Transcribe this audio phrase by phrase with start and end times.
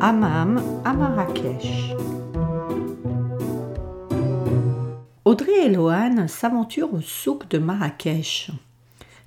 [0.00, 1.94] hammam à Marrakech.
[5.26, 8.50] Audrey et Loane s'aventurent au souk de Marrakech.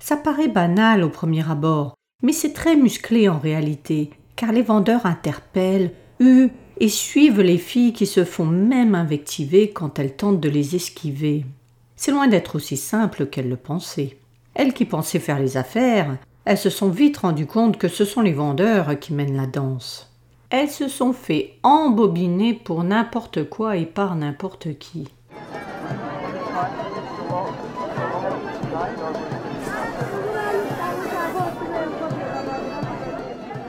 [0.00, 5.06] Ça paraît banal au premier abord, mais c'est très musclé en réalité, car les vendeurs
[5.06, 6.50] interpellent, huent
[6.80, 11.46] et suivent les filles qui se font même invectiver quand elles tentent de les esquiver.
[11.94, 14.18] C'est loin d'être aussi simple qu'elles le pensaient.
[14.54, 18.20] Elles qui pensaient faire les affaires, elles se sont vite rendues compte que ce sont
[18.20, 20.13] les vendeurs qui mènent la danse.
[20.56, 25.08] Elles se sont fait embobiner pour n'importe quoi et par n'importe qui.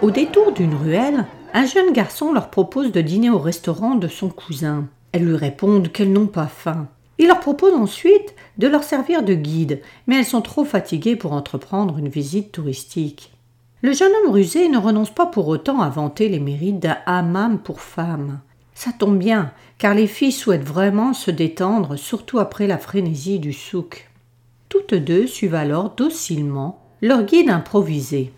[0.04, 1.26] Au détour d'une ruelle,
[1.56, 4.86] un jeune garçon leur propose de dîner au restaurant de son cousin.
[5.12, 6.88] Elles lui répondent qu'elles n'ont pas faim.
[7.18, 11.34] Il leur propose ensuite de leur servir de guide, mais elles sont trop fatiguées pour
[11.34, 13.35] entreprendre une visite touristique.
[13.82, 17.60] Le jeune homme rusé ne renonce pas pour autant à vanter les mérites d'un hammam
[17.60, 18.40] pour femmes.
[18.74, 23.54] Ça tombe bien, car les filles souhaitent vraiment se détendre, surtout après la frénésie du
[23.54, 24.10] souk.
[24.70, 28.34] Toutes deux suivent alors docilement leur guide improvisé.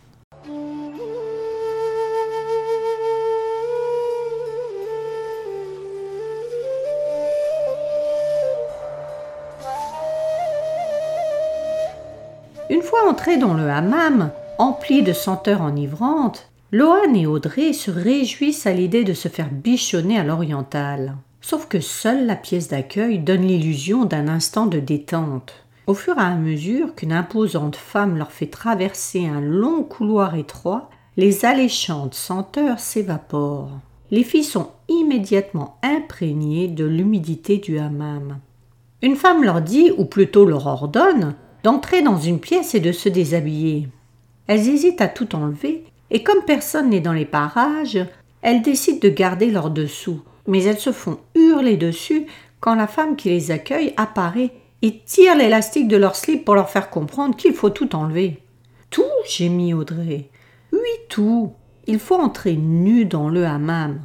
[12.69, 18.67] Une fois entrées dans le hammam, empli de senteurs enivrantes, Lohan et Audrey se réjouissent
[18.67, 21.15] à l'idée de se faire bichonner à l'oriental.
[21.41, 25.63] Sauf que seule la pièce d'accueil donne l'illusion d'un instant de détente.
[25.87, 30.89] Au fur et à mesure qu'une imposante femme leur fait traverser un long couloir étroit,
[31.15, 33.79] les alléchantes senteurs s'évaporent.
[34.11, 38.39] Les filles sont immédiatement imprégnées de l'humidité du hammam.
[39.01, 43.09] Une femme leur dit, ou plutôt leur ordonne, d'entrer dans une pièce et de se
[43.09, 43.87] déshabiller.
[44.47, 47.99] Elles hésitent à tout enlever, et comme personne n'est dans les parages,
[48.41, 52.25] elles décident de garder leur dessous, mais elles se font hurler dessus
[52.59, 56.69] quand la femme qui les accueille apparaît et tire l'élastique de leur slip pour leur
[56.69, 58.41] faire comprendre qu'il faut tout enlever.
[58.89, 60.29] Tout gémit Audrey.
[60.71, 60.79] Oui,
[61.09, 61.51] tout.
[61.87, 63.99] Il faut entrer nu dans le hammam.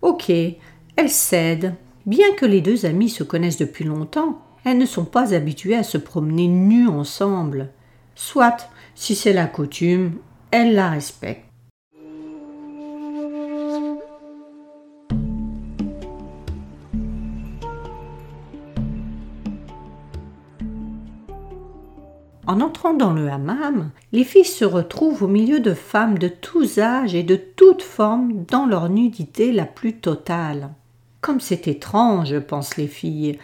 [0.00, 1.74] Ok, elles cèdent.
[2.06, 5.82] Bien que les deux amies se connaissent depuis longtemps, elles ne sont pas habituées à
[5.82, 7.70] se promener nues ensemble.
[8.14, 10.18] Soit, si c'est la coutume,
[10.50, 11.52] elles la respectent.
[22.46, 26.78] En entrant dans le hammam, les filles se retrouvent au milieu de femmes de tous
[26.78, 30.70] âges et de toutes formes dans leur nudité la plus totale.
[31.22, 33.38] Comme c'est étrange, pensent les filles,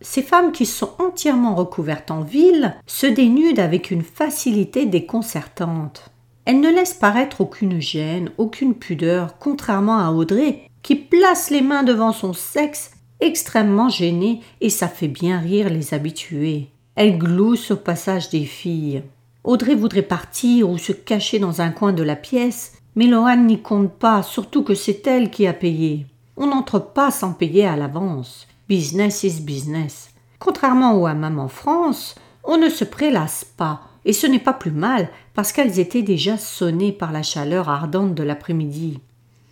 [0.00, 6.10] ces femmes qui sont entièrement recouvertes en ville se dénudent avec une facilité déconcertante.
[6.44, 11.82] Elles ne laissent paraître aucune gêne, aucune pudeur, contrairement à Audrey, qui place les mains
[11.82, 16.70] devant son sexe, extrêmement gênée, et ça fait bien rire les habitués.
[16.94, 19.02] Elle glousse au passage des filles.
[19.44, 23.60] Audrey voudrait partir ou se cacher dans un coin de la pièce, mais Lohan n'y
[23.60, 26.06] compte pas, surtout que c'est elle qui a payé.
[26.36, 28.47] On n'entre pas sans payer à l'avance.
[28.68, 30.10] Business is business.
[30.38, 32.14] Contrairement au hammam en France,
[32.44, 36.36] on ne se prélasse pas, et ce n'est pas plus mal parce qu'elles étaient déjà
[36.36, 39.00] sonnées par la chaleur ardente de l'après-midi.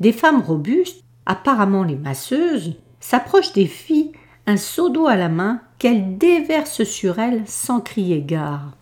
[0.00, 4.12] Des femmes robustes, apparemment les masseuses, s'approchent des filles,
[4.46, 8.72] un seau d'eau à la main, qu'elles déversent sur elles sans crier gare.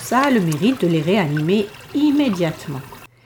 [0.00, 2.80] Ça a le mérite de les réanimer immédiatement.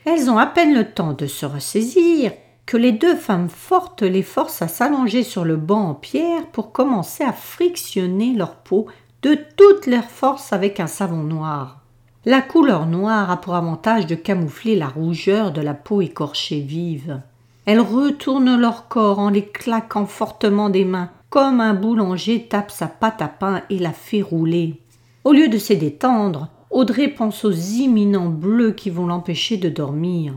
[0.07, 2.31] Elles ont à peine le temps de se ressaisir
[2.65, 6.71] que les deux femmes fortes les forcent à s'allonger sur le banc en pierre pour
[6.71, 8.87] commencer à frictionner leur peau
[9.23, 11.81] de toute leur force avec un savon noir.
[12.25, 17.21] La couleur noire a pour avantage de camoufler la rougeur de la peau écorchée vive.
[17.65, 22.87] Elles retournent leur corps en les claquant fortement des mains, comme un boulanger tape sa
[22.87, 24.81] pâte à pain et la fait rouler.
[25.25, 30.35] Au lieu de se détendre, Audrey pense aux imminents bleus qui vont l'empêcher de dormir.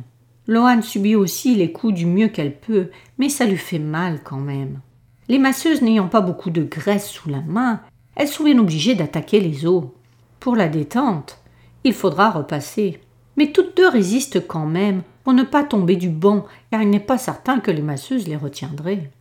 [0.48, 4.40] Lohan subit aussi les coups du mieux qu'elle peut, mais ça lui fait mal quand
[4.40, 4.80] même.
[5.28, 7.82] Les masseuses n'ayant pas beaucoup de graisse sous la main,
[8.16, 9.86] elles sont bien obligées d'attaquer les os.
[10.40, 11.40] Pour la détente,
[11.84, 13.00] il faudra repasser.
[13.38, 17.00] Mais toutes deux résistent quand même pour ne pas tomber du banc, car il n'est
[17.00, 19.12] pas certain que les masseuses les retiendraient.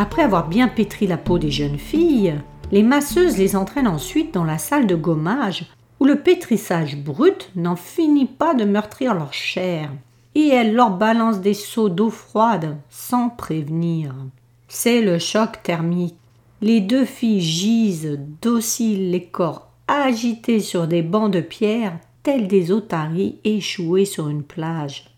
[0.00, 2.34] Après avoir bien pétri la peau des jeunes filles,
[2.72, 5.66] les masseuses les entraînent ensuite dans la salle de gommage
[6.00, 9.90] où le pétrissage brut n'en finit pas de meurtrir leur chair
[10.34, 14.14] et elles leur balancent des seaux d'eau froide sans prévenir.
[14.68, 16.16] C'est le choc thermique.
[16.62, 22.72] Les deux filles gisent, dociles, les corps agités sur des bancs de pierre, tels des
[22.72, 25.14] otaries échoués sur une plage.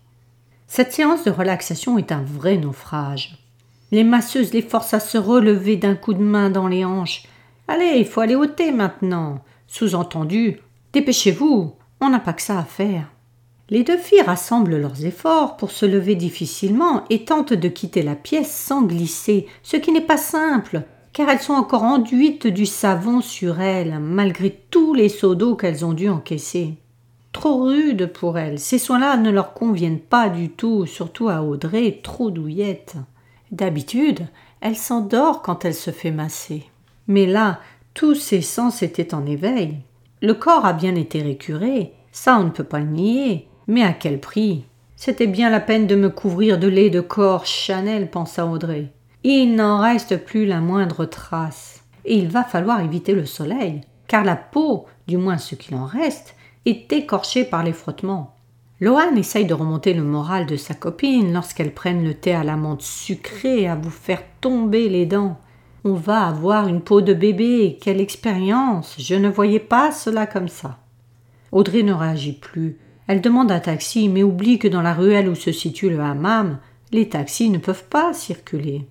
[0.67, 3.42] Cette séance de relaxation est un vrai naufrage.
[3.93, 7.25] Les masseuses les forcent à se relever d'un coup de main dans les hanches.
[7.67, 9.43] Allez, il faut aller thé maintenant.
[9.67, 10.57] Sous-entendu,
[10.93, 13.11] dépêchez-vous, on n'a pas que ça à faire.
[13.69, 18.15] Les deux filles rassemblent leurs efforts pour se lever difficilement et tentent de quitter la
[18.15, 20.81] pièce sans glisser, ce qui n'est pas simple,
[21.13, 25.85] car elles sont encore enduites du savon sur elles, malgré tous les seaux d'eau qu'elles
[25.85, 26.77] ont dû encaisser.
[27.31, 31.99] Trop rude pour elles, ces soins-là ne leur conviennent pas du tout, surtout à Audrey,
[32.01, 32.95] trop douillette.
[33.53, 34.25] D'habitude,
[34.61, 36.63] elle s'endort quand elle se fait masser.
[37.05, 37.59] Mais là,
[37.93, 39.77] tous ses sens étaient en éveil.
[40.23, 43.93] Le corps a bien été récuré, ça on ne peut pas le nier, mais à
[43.93, 44.65] quel prix?
[44.95, 48.91] C'était bien la peine de me couvrir de lait de corps Chanel, pensa Audrey.
[49.23, 51.83] Il n'en reste plus la moindre trace.
[52.05, 55.85] Et il va falloir éviter le soleil, car la peau, du moins ce qu'il en
[55.85, 56.33] reste,
[56.65, 58.32] est écorchée par les frottements.
[58.83, 62.57] Lohan essaye de remonter le moral de sa copine lorsqu'elles prennent le thé à la
[62.57, 65.39] menthe sucrée à vous faire tomber les dents.
[65.85, 68.95] On va avoir une peau de bébé, quelle expérience.
[68.99, 70.79] Je ne voyais pas cela comme ça.
[71.53, 72.77] Audrey ne réagit plus.
[73.07, 76.57] Elle demande un taxi, mais oublie que dans la ruelle où se situe le hammam,
[76.91, 78.85] les taxis ne peuvent pas circuler.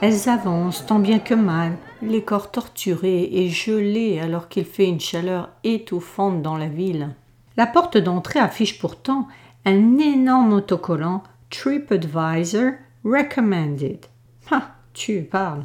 [0.00, 1.72] Elles avancent tant bien que mal,
[2.06, 7.14] les corps torturés et gelés alors qu'il fait une chaleur étouffante dans la ville.
[7.56, 9.28] La porte d'entrée affiche pourtant
[9.64, 12.72] un énorme autocollant TripAdvisor
[13.04, 14.06] Recommended.
[14.50, 15.64] Ah, tu parles.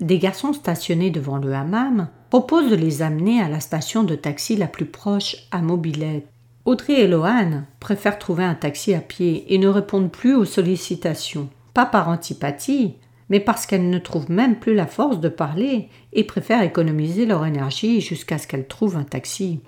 [0.00, 4.56] Des garçons stationnés devant le hammam proposent de les amener à la station de taxi
[4.56, 6.26] la plus proche à Mobilette.
[6.64, 11.48] Audrey et Lohan préfèrent trouver un taxi à pied et ne répondent plus aux sollicitations.
[11.74, 12.94] Pas par antipathie,
[13.30, 17.46] mais parce qu'elles ne trouvent même plus la force de parler et préfèrent économiser leur
[17.46, 19.60] énergie jusqu'à ce qu'elles trouvent un taxi.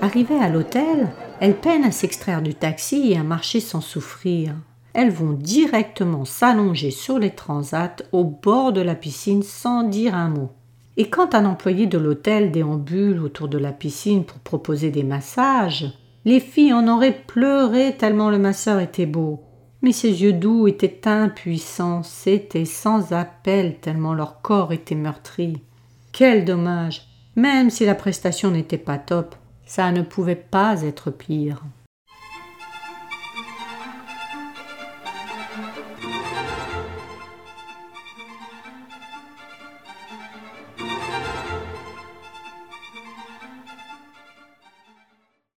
[0.00, 4.54] Arrivées à l'hôtel, elles peinent à s'extraire du taxi et à marcher sans souffrir.
[4.94, 10.28] Elles vont directement s'allonger sur les transats au bord de la piscine sans dire un
[10.28, 10.50] mot.
[10.96, 15.92] Et quand un employé de l'hôtel déambule autour de la piscine pour proposer des massages,
[16.24, 19.42] les filles en auraient pleuré tellement le masseur était beau.
[19.82, 25.60] Mais ses yeux doux étaient impuissants, c'était sans appel tellement leur corps était meurtri.
[26.12, 29.34] Quel dommage Même si la prestation n'était pas top,
[29.64, 31.62] ça ne pouvait pas être pire.